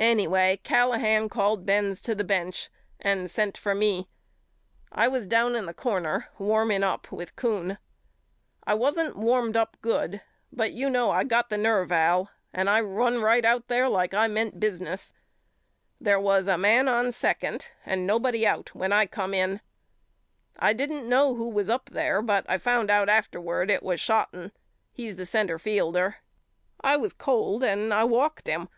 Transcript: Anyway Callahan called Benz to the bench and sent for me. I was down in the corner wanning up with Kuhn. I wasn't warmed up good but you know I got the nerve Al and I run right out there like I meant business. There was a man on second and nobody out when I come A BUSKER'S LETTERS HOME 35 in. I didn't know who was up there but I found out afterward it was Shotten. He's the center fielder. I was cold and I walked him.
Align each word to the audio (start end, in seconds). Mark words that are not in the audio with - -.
Anyway 0.00 0.58
Callahan 0.64 1.28
called 1.28 1.64
Benz 1.64 2.00
to 2.00 2.12
the 2.12 2.24
bench 2.24 2.68
and 3.00 3.30
sent 3.30 3.56
for 3.56 3.76
me. 3.76 4.08
I 4.90 5.06
was 5.06 5.28
down 5.28 5.54
in 5.54 5.66
the 5.66 5.72
corner 5.72 6.28
wanning 6.36 6.82
up 6.82 7.12
with 7.12 7.36
Kuhn. 7.36 7.78
I 8.66 8.74
wasn't 8.74 9.14
warmed 9.14 9.56
up 9.56 9.76
good 9.80 10.20
but 10.52 10.72
you 10.72 10.90
know 10.90 11.12
I 11.12 11.22
got 11.22 11.48
the 11.48 11.56
nerve 11.56 11.92
Al 11.92 12.28
and 12.52 12.68
I 12.68 12.80
run 12.80 13.22
right 13.22 13.44
out 13.44 13.68
there 13.68 13.88
like 13.88 14.12
I 14.12 14.26
meant 14.26 14.58
business. 14.58 15.12
There 16.00 16.18
was 16.18 16.48
a 16.48 16.58
man 16.58 16.88
on 16.88 17.12
second 17.12 17.68
and 17.86 18.04
nobody 18.04 18.44
out 18.44 18.74
when 18.74 18.92
I 18.92 19.06
come 19.06 19.32
A 19.32 19.36
BUSKER'S 19.38 19.48
LETTERS 19.48 19.62
HOME 19.78 20.58
35 20.58 20.68
in. 20.68 20.68
I 20.68 20.72
didn't 20.72 21.08
know 21.08 21.34
who 21.36 21.48
was 21.50 21.68
up 21.68 21.88
there 21.90 22.20
but 22.20 22.44
I 22.50 22.58
found 22.58 22.90
out 22.90 23.08
afterward 23.08 23.70
it 23.70 23.84
was 23.84 24.00
Shotten. 24.00 24.50
He's 24.90 25.14
the 25.14 25.24
center 25.24 25.56
fielder. 25.56 26.16
I 26.80 26.96
was 26.96 27.12
cold 27.12 27.62
and 27.62 27.94
I 27.94 28.02
walked 28.02 28.48
him. 28.48 28.68